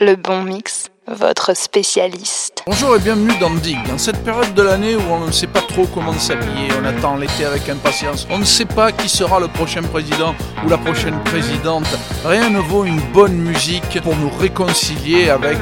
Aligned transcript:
Le 0.00 0.16
bon 0.16 0.42
mix, 0.42 0.90
votre 1.06 1.54
spécialiste. 1.54 2.63
Bonjour 2.66 2.96
et 2.96 2.98
bienvenue 2.98 3.38
dans 3.40 3.50
Dig. 3.50 3.76
Dans 3.86 3.98
cette 3.98 4.24
période 4.24 4.54
de 4.54 4.62
l'année 4.62 4.96
où 4.96 5.02
on 5.10 5.26
ne 5.26 5.30
sait 5.30 5.46
pas 5.46 5.60
trop 5.60 5.86
comment 5.86 6.14
s'habiller, 6.14 6.68
on 6.80 6.86
attend 6.86 7.16
l'été 7.16 7.44
avec 7.44 7.68
impatience, 7.68 8.26
on 8.30 8.38
ne 8.38 8.44
sait 8.44 8.64
pas 8.64 8.90
qui 8.90 9.06
sera 9.06 9.38
le 9.38 9.48
prochain 9.48 9.82
président 9.82 10.34
ou 10.64 10.70
la 10.70 10.78
prochaine 10.78 11.18
présidente, 11.24 11.86
rien 12.24 12.48
ne 12.48 12.60
vaut 12.60 12.86
une 12.86 13.02
bonne 13.12 13.36
musique 13.36 14.00
pour 14.00 14.16
nous 14.16 14.30
réconcilier 14.30 15.28
avec 15.28 15.58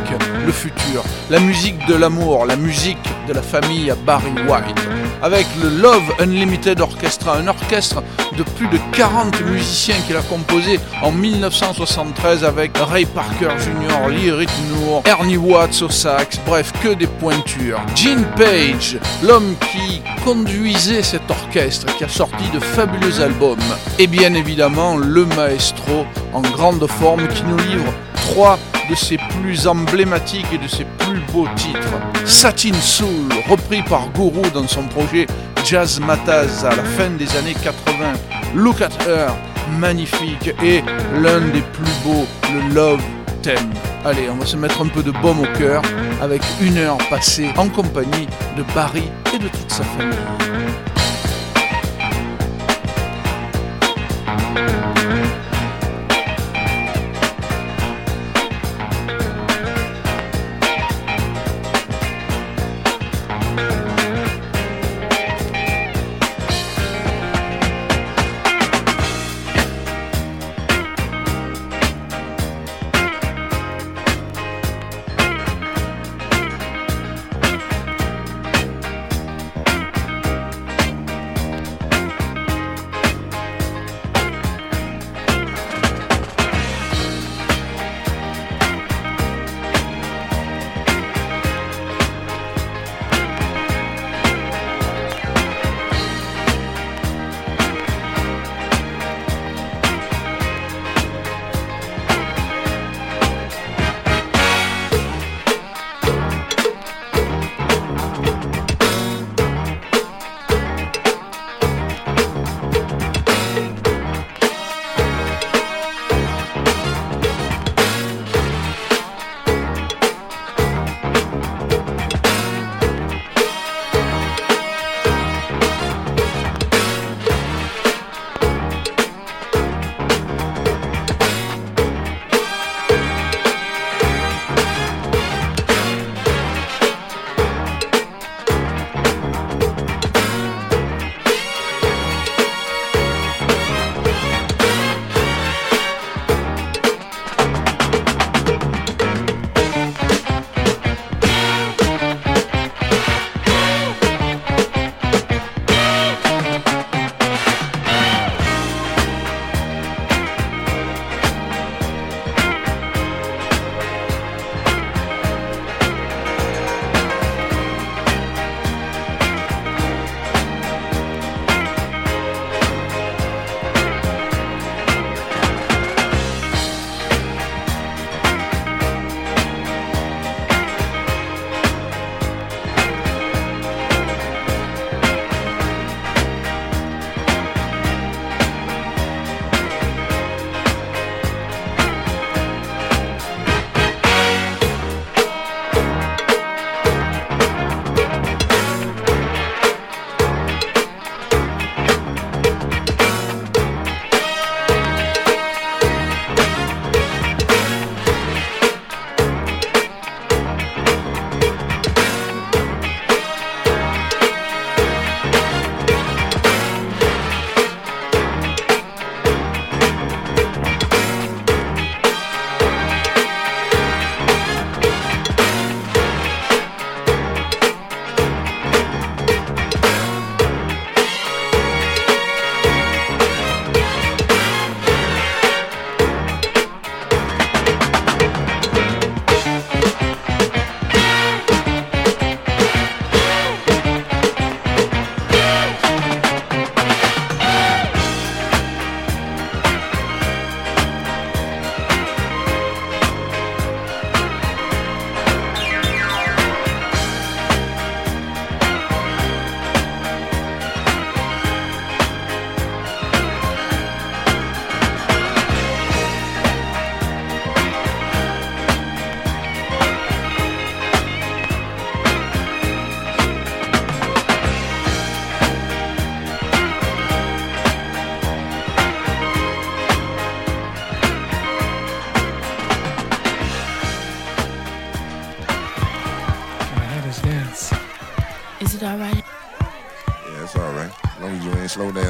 le 0.47 0.53
futur. 0.53 1.03
La 1.29 1.41
musique 1.41 1.85
de 1.89 1.95
l'amour, 1.97 2.47
la 2.47 2.55
musique 2.55 2.99
de 3.27 3.33
la 3.33 3.43
famille 3.43 3.93
Barry 4.07 4.31
White. 4.49 4.77
Avec 5.23 5.47
le 5.63 5.69
Love 5.69 6.03
Unlimited 6.21 6.81
Orchestra, 6.81 7.37
un 7.37 7.47
orchestre 7.47 8.03
de 8.37 8.43
plus 8.43 8.67
de 8.69 8.79
40 8.93 9.41
musiciens 9.43 9.95
qu'il 10.07 10.17
a 10.17 10.23
composé 10.23 10.81
en 11.01 11.13
1973 11.13 12.45
avec 12.45 12.77
Ray 12.77 13.07
Parker 13.07 13.51
Jr., 13.59 14.11
Lee 14.11 14.33
Ritenour, 14.33 15.03
Ernie 15.05 15.37
Watts 15.37 15.83
au 15.83 15.89
sax, 15.89 16.41
bref, 16.45 16.73
que 16.83 16.92
des 16.95 17.07
pointures. 17.07 17.81
Gene 17.95 18.25
Page, 18.37 18.99
l'homme 19.23 19.55
qui 19.71 20.03
conduisait 20.25 21.03
cet 21.03 21.31
orchestre, 21.31 21.87
qui 21.97 22.05
a 22.05 22.09
sorti 22.09 22.45
de 22.53 22.61
fabuleux 22.61 23.21
albums. 23.21 23.59
Et 23.99 24.07
bien 24.07 24.35
évidemment, 24.35 24.97
le 24.97 25.25
maestro 25.27 26.07
en 26.33 26.43
grande 26.43 26.87
forme 26.87 27.29
qui 27.29 27.43
nous 27.45 27.57
livre 27.59 27.93
trois 28.15 28.59
de 28.89 28.95
ses 28.95 29.17
plus 29.41 29.67
emblématiques 29.67 30.53
et 30.53 30.59
de 30.59 30.69
ses 30.69 30.85
plus 30.99 31.21
beaux 31.33 31.49
titres. 31.57 32.01
Satin 32.25 32.75
Soul, 32.75 33.29
repris 33.49 33.83
par 33.83 34.09
Guru 34.13 34.51
dans 34.53 34.67
son 34.67 34.83
projet 34.85 35.27
Jazz 35.65 36.01
Mataz 36.01 36.65
à 36.65 36.75
la 36.75 36.85
fin 36.85 37.11
des 37.11 37.37
années 37.37 37.55
80. 37.63 38.13
Look 38.55 38.81
at 38.81 38.91
Her, 39.07 39.35
magnifique, 39.79 40.51
et 40.63 40.83
l'un 41.21 41.41
des 41.41 41.63
plus 41.63 41.93
beaux, 42.05 42.27
le 42.53 42.75
Love 42.75 43.03
Theme. 43.43 43.92
Allez, 44.05 44.29
on 44.29 44.35
va 44.35 44.47
se 44.47 44.57
mettre 44.57 44.83
un 44.83 44.89
peu 44.89 45.03
de 45.03 45.13
baume 45.13 45.41
au 45.41 45.59
cœur 45.59 45.81
avec 46.21 46.43
une 46.61 46.77
heure 46.77 46.99
passée 47.09 47.51
en 47.57 47.69
compagnie 47.69 48.27
de 48.57 48.65
Barry 48.75 49.05
et 49.33 49.39
de 49.39 49.47
toute 49.47 49.71
sa 49.71 49.85
famille. 49.85 50.52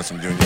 Ransom 0.02 0.18
Jr. 0.18 0.41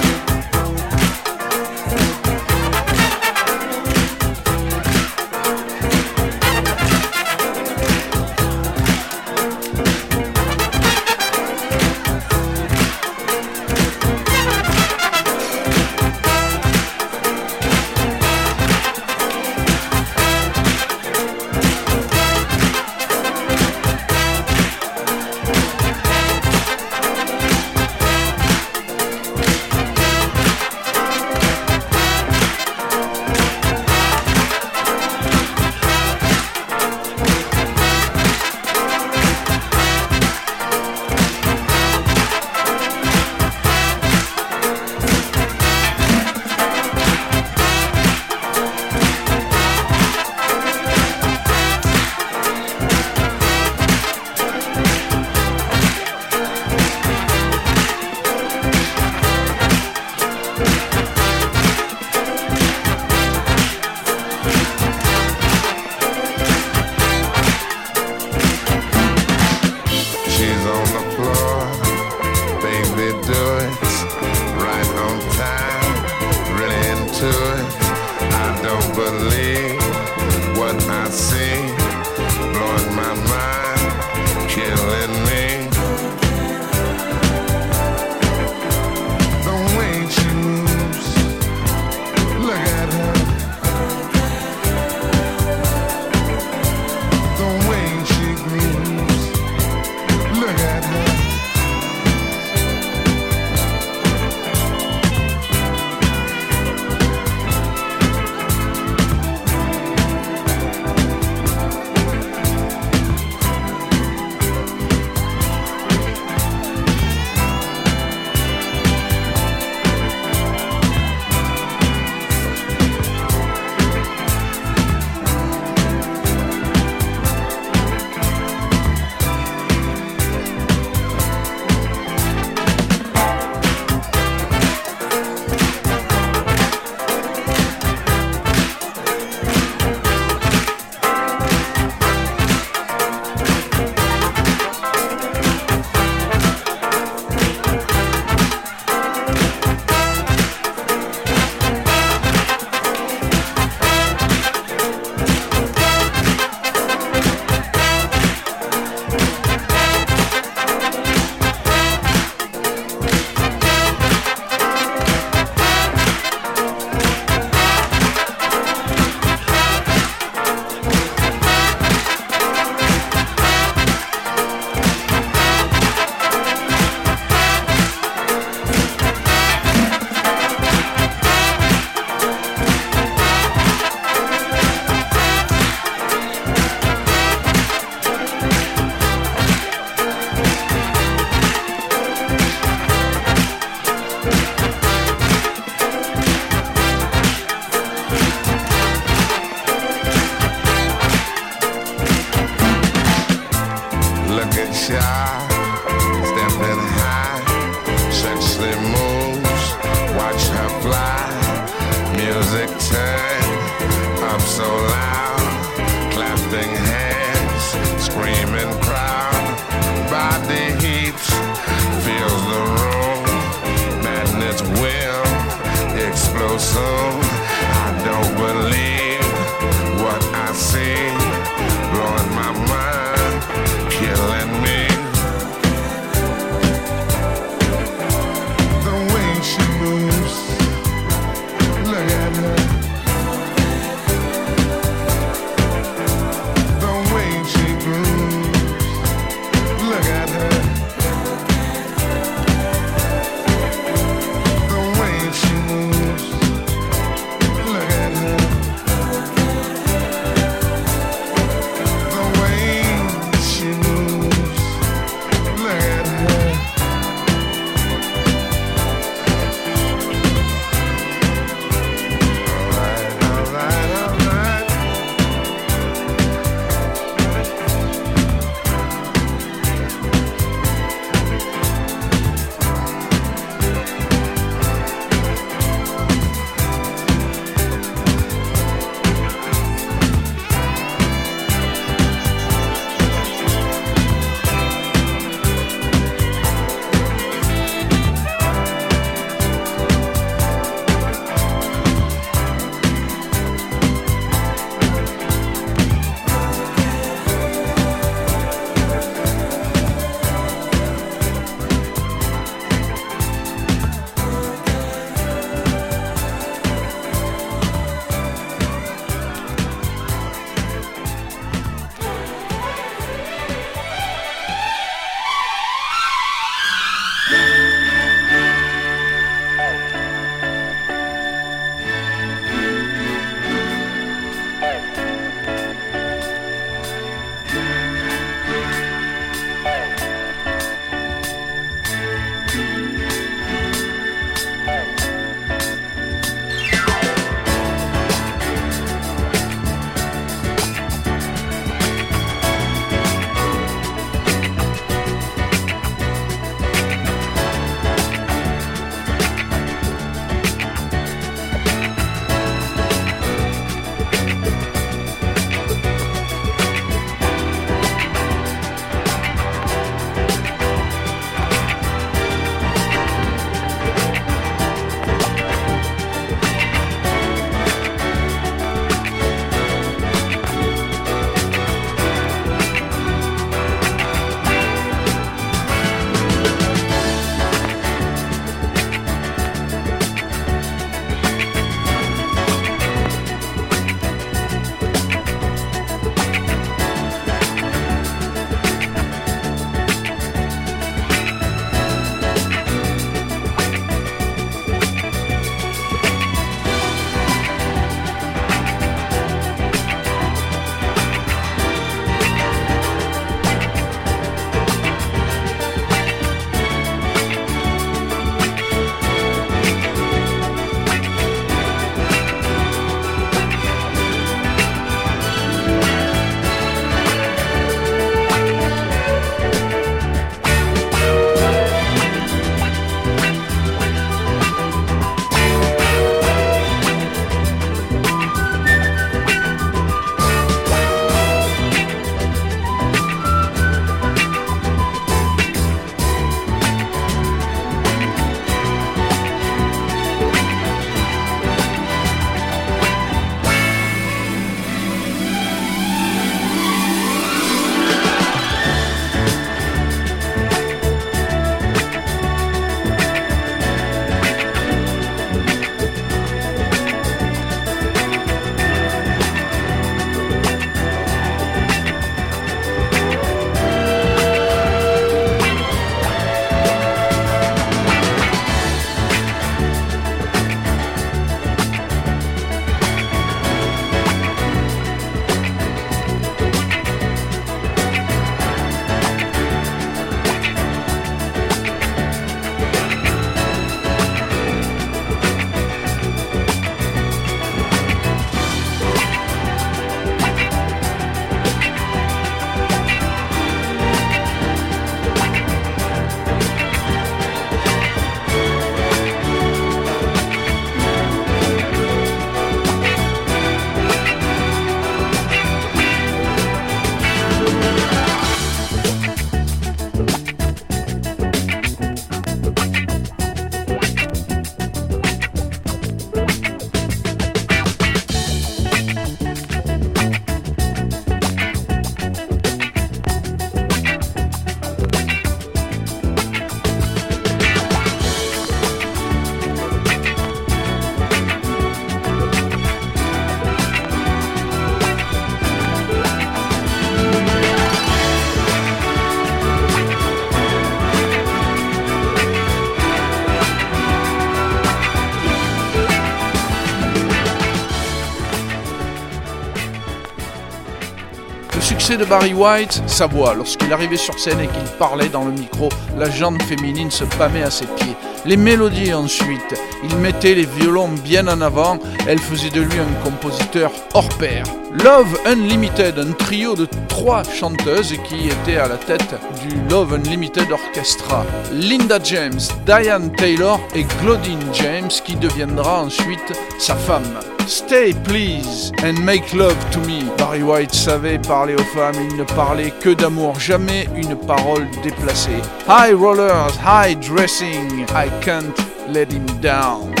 de 561.97 562.05
Barry 562.05 562.33
White, 562.33 562.83
sa 562.87 563.07
voix. 563.07 563.33
Lorsqu'il 563.33 563.71
arrivait 563.73 563.97
sur 563.97 564.17
scène 564.19 564.39
et 564.39 564.47
qu'il 564.47 564.77
parlait 564.77 565.09
dans 565.09 565.25
le 565.25 565.31
micro, 565.31 565.69
la 565.97 566.09
jante 566.09 566.41
féminine 566.43 566.91
se 566.91 567.03
pâmait 567.03 567.43
à 567.43 567.51
ses 567.51 567.65
pieds. 567.65 567.95
Les 568.25 568.37
mélodies 568.37 568.93
ensuite, 568.93 569.59
il 569.83 569.95
mettait 569.97 570.35
les 570.35 570.45
violons 570.45 570.89
bien 571.03 571.27
en 571.27 571.41
avant, 571.41 571.79
elle 572.07 572.19
faisait 572.19 572.49
de 572.49 572.61
lui 572.61 572.79
un 572.79 573.03
compositeur 573.03 573.71
hors 573.93 574.09
pair. 574.19 574.43
Love 574.83 575.19
Unlimited, 575.25 575.97
un 575.99 576.11
trio 576.13 576.55
de 576.55 576.67
trois 576.87 577.23
chanteuses 577.23 577.95
qui 578.05 578.27
étaient 578.27 578.57
à 578.57 578.67
la 578.67 578.77
tête 578.77 579.15
du 579.41 579.55
Love 579.69 579.93
Unlimited 579.93 580.51
Orchestra. 580.51 581.25
Linda 581.51 581.99
James, 582.03 582.39
Diane 582.65 583.11
Taylor 583.13 583.59
et 583.75 583.83
Claudine 584.01 584.39
James 584.53 584.89
qui 585.03 585.15
deviendra 585.15 585.81
ensuite 585.81 586.33
sa 586.59 586.75
femme. 586.75 587.19
Stay 587.47 587.93
please 587.93 588.71
and 588.83 589.03
make 589.05 589.33
love 589.33 589.57
to 589.71 589.79
me. 589.81 590.03
Barry 590.17 590.43
White 590.43 590.73
savait 590.73 591.19
parler 591.19 591.55
aux 591.55 591.75
femmes, 591.75 591.95
il 592.09 592.15
ne 592.15 592.23
parlait 592.23 592.71
que 592.71 592.93
d'amour, 592.93 593.39
jamais 593.39 593.87
une 593.95 594.15
parole 594.15 594.67
déplacée. 594.83 595.41
High 595.67 595.93
rollers, 595.93 596.55
high 596.63 596.95
dressing, 596.95 597.85
I 597.89 598.09
can't 598.21 598.57
let 598.87 599.11
him 599.11 599.25
down. 599.41 600.00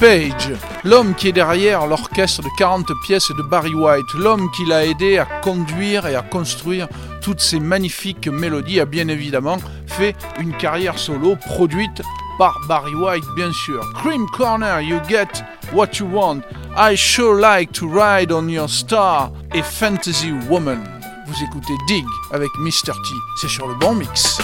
Page, 0.00 0.52
l'homme 0.82 1.14
qui 1.14 1.28
est 1.28 1.32
derrière 1.32 1.86
l'orchestre 1.86 2.42
de 2.42 2.48
40 2.56 2.86
pièces 3.04 3.30
de 3.36 3.42
Barry 3.42 3.74
White, 3.74 4.14
l'homme 4.14 4.50
qui 4.56 4.64
l'a 4.64 4.86
aidé 4.86 5.18
à 5.18 5.26
conduire 5.26 6.06
et 6.06 6.14
à 6.14 6.22
construire 6.22 6.88
toutes 7.20 7.40
ces 7.40 7.60
magnifiques 7.60 8.26
mélodies, 8.26 8.80
a 8.80 8.86
bien 8.86 9.08
évidemment 9.08 9.58
fait 9.86 10.16
une 10.40 10.56
carrière 10.56 10.98
solo 10.98 11.36
produite 11.36 12.00
par 12.38 12.58
Barry 12.66 12.94
White, 12.94 13.24
bien 13.36 13.52
sûr. 13.52 13.84
Cream 13.92 14.24
Corner, 14.34 14.80
You 14.80 15.00
Get 15.06 15.44
What 15.74 15.88
You 15.98 16.06
Want, 16.10 16.40
I 16.78 16.96
Sure 16.96 17.38
Like 17.38 17.70
to 17.72 17.86
Ride 17.86 18.32
on 18.32 18.48
Your 18.48 18.70
Star 18.70 19.30
et 19.52 19.62
Fantasy 19.62 20.32
Woman. 20.48 20.82
Vous 21.26 21.44
écoutez 21.44 21.74
Dig 21.86 22.06
avec 22.32 22.48
Mr. 22.58 22.92
T, 22.92 23.14
c'est 23.38 23.48
sur 23.48 23.68
le 23.68 23.74
bon 23.74 23.94
mix. 23.94 24.38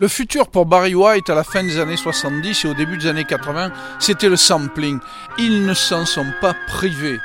Le 0.00 0.06
futur 0.06 0.46
pour 0.46 0.64
Barry 0.64 0.94
White 0.94 1.28
à 1.28 1.34
la 1.34 1.42
fin 1.42 1.64
des 1.64 1.76
années 1.80 1.96
70 1.96 2.64
et 2.64 2.68
au 2.68 2.74
début 2.74 2.98
des 2.98 3.08
années 3.08 3.24
80, 3.24 3.72
c'était 3.98 4.28
le 4.28 4.36
sampling. 4.36 5.00
Ils 5.38 5.66
ne 5.66 5.74
s'en 5.74 6.06
sont 6.06 6.32
pas 6.40 6.54
privés. 6.68 7.18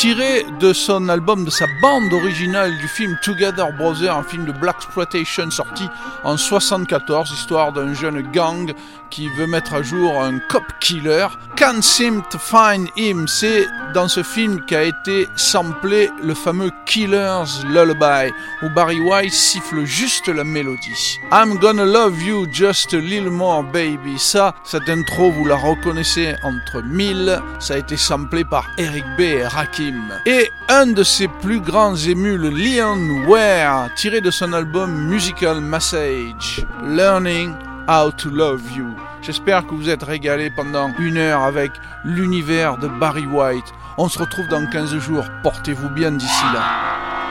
Tiré 0.00 0.46
de 0.58 0.72
son 0.72 1.10
album, 1.10 1.44
de 1.44 1.50
sa 1.50 1.66
bande 1.82 2.10
originale 2.14 2.74
du 2.78 2.88
film 2.88 3.18
Together 3.22 3.70
Brother, 3.76 4.16
un 4.16 4.22
film 4.22 4.46
de 4.46 4.52
Black 4.52 4.76
Exploitation 4.76 5.50
sorti 5.50 5.90
en 6.24 6.38
74, 6.38 7.30
histoire 7.30 7.70
d'un 7.70 7.92
jeune 7.92 8.22
gang 8.32 8.72
qui 9.10 9.28
veut 9.28 9.46
mettre 9.46 9.74
à 9.74 9.82
jour 9.82 10.22
un 10.22 10.38
cop 10.48 10.62
killer. 10.80 11.26
Can't 11.56 11.82
seem 11.82 12.22
to 12.30 12.38
find 12.38 12.88
him, 12.96 13.28
c'est 13.28 13.66
dans 13.92 14.08
ce 14.08 14.22
film 14.22 14.64
qu'a 14.66 14.84
été 14.84 15.28
samplé 15.36 16.08
le 16.22 16.32
fameux 16.32 16.70
Killer's 16.86 17.62
Lullaby, 17.66 18.32
où 18.62 18.70
Barry 18.70 19.00
White 19.00 19.32
siffle 19.32 19.84
juste 19.84 20.28
la 20.28 20.44
mélodie. 20.44 21.18
I'm 21.32 21.58
gonna 21.58 21.84
love 21.84 22.22
you 22.22 22.46
just 22.50 22.94
a 22.94 22.98
little 22.98 23.30
more 23.30 23.62
baby. 23.62 24.18
Ça, 24.18 24.54
cette 24.64 24.88
intro, 24.88 25.30
vous 25.30 25.44
la 25.44 25.56
reconnaissez 25.56 26.34
entre 26.42 26.82
mille. 26.82 27.38
Ça 27.58 27.74
a 27.74 27.78
été 27.78 27.96
samplé 27.96 28.44
par 28.44 28.66
Eric 28.78 29.04
B. 29.18 29.20
et 29.20 29.46
Rakim. 29.46 29.89
Et 30.26 30.50
un 30.68 30.86
de 30.86 31.02
ses 31.02 31.28
plus 31.28 31.60
grands 31.60 31.96
émus, 31.96 32.36
le 32.36 32.50
Leon 32.50 33.26
Ware, 33.28 33.88
tiré 33.96 34.20
de 34.20 34.30
son 34.30 34.52
album 34.52 34.90
Musical 35.08 35.60
Message, 35.60 36.66
Learning 36.84 37.54
How 37.88 38.10
to 38.12 38.30
Love 38.30 38.62
You. 38.76 38.94
J'espère 39.22 39.66
que 39.66 39.74
vous 39.74 39.88
êtes 39.88 40.02
régalés 40.02 40.50
pendant 40.50 40.90
une 40.98 41.16
heure 41.18 41.42
avec 41.42 41.72
l'univers 42.04 42.78
de 42.78 42.88
Barry 42.88 43.26
White. 43.26 43.72
On 43.98 44.08
se 44.08 44.18
retrouve 44.18 44.48
dans 44.48 44.66
15 44.66 44.96
jours. 44.98 45.24
Portez-vous 45.42 45.90
bien 45.90 46.12
d'ici 46.12 46.44
là. 46.54 47.29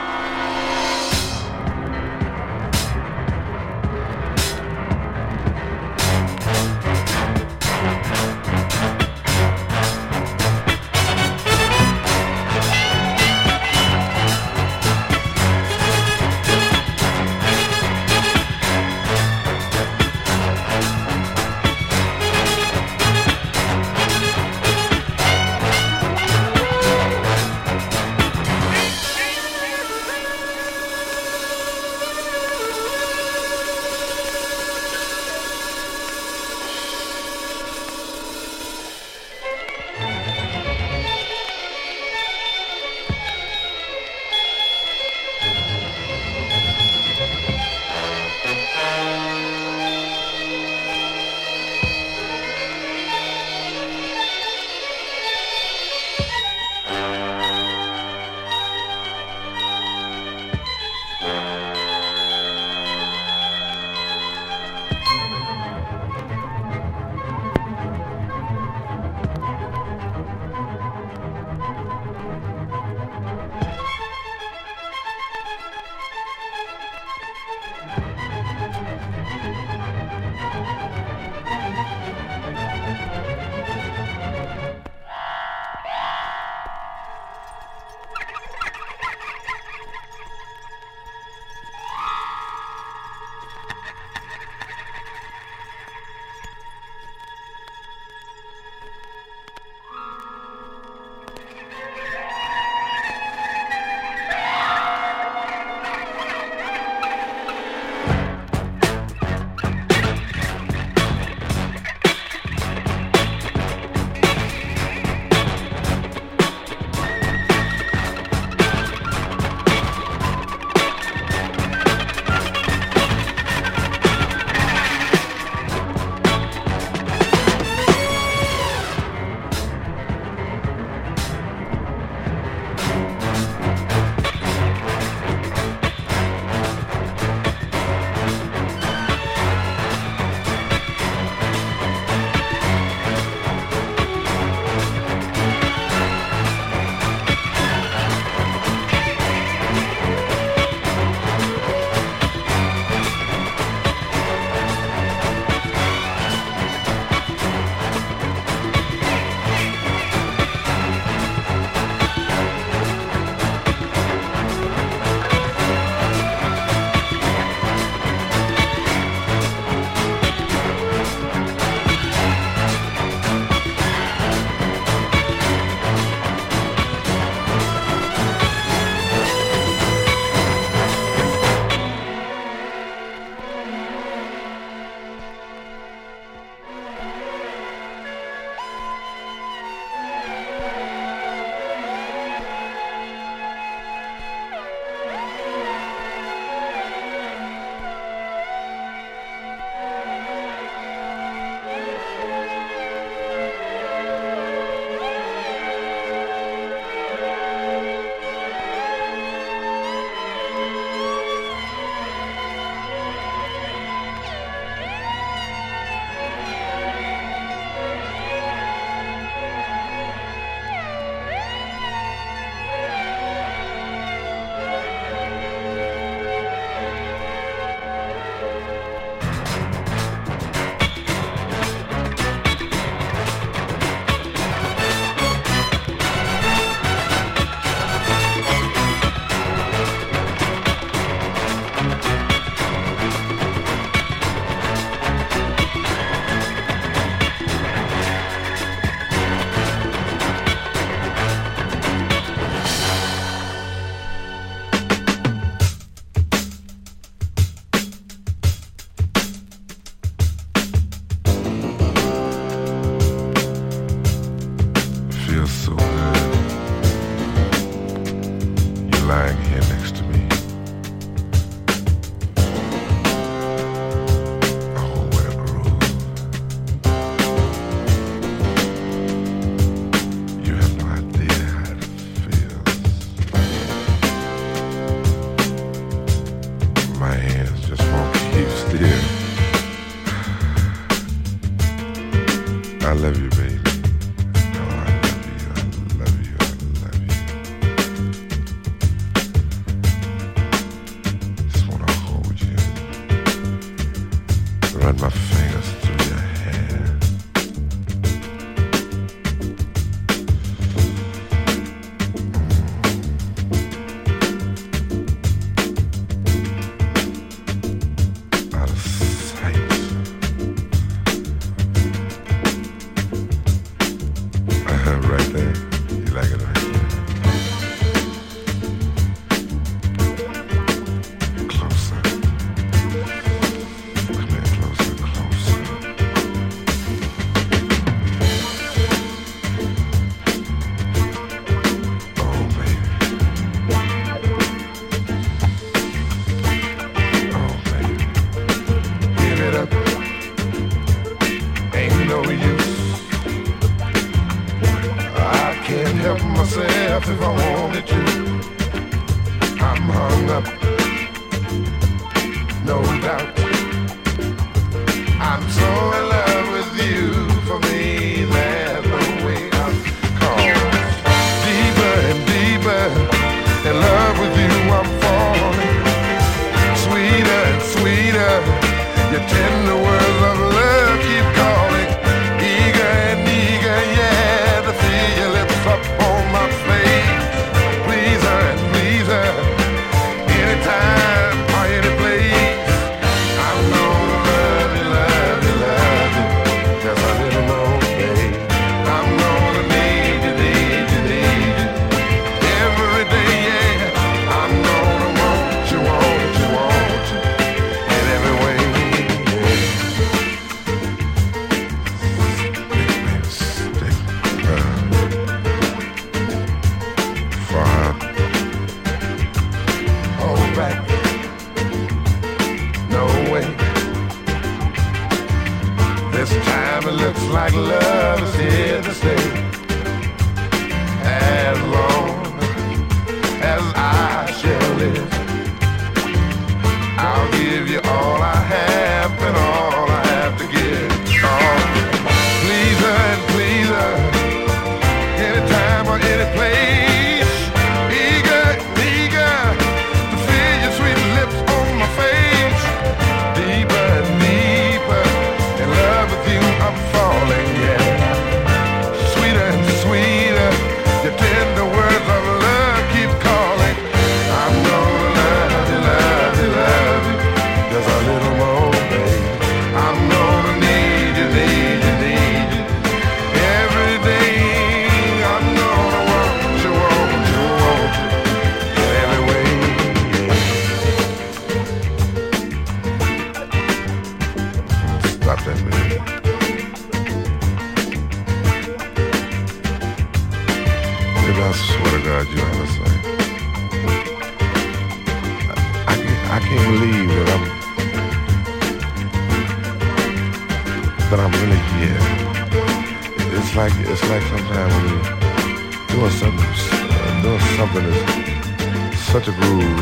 love 293.00 293.18
you. 293.18 293.39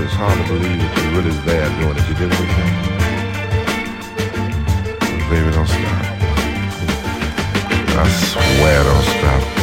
it's 0.04 0.14
hard 0.14 0.38
to 0.38 0.44
believe 0.52 0.78
that 0.78 0.92
you're 0.98 1.14
really 1.22 1.36
there 1.44 1.68
doing 1.80 1.96
it. 1.96 2.08
You 2.08 2.14
get 2.14 2.28
what 2.28 2.48
I'm? 2.48 2.88
Baby, 5.30 5.50
don't 5.50 5.66
stop. 5.66 6.04
I 7.96 8.04
swear 8.08 8.84
don't 8.84 9.04
stop. 9.04 9.57